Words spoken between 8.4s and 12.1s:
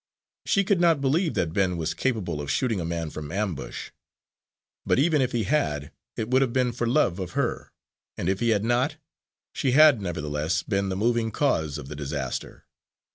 had not, she had nevertheless been the moving cause of the